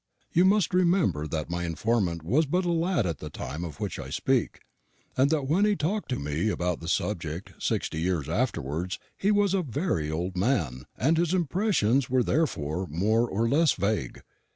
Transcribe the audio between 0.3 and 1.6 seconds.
You must remember that